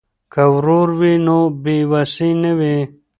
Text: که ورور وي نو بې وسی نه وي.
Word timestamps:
که 0.33 0.43
ورور 0.53 0.89
وي 0.99 1.13
نو 1.25 1.39
بې 1.63 1.75
وسی 1.91 2.29
نه 2.43 2.51
وي. 2.59 2.75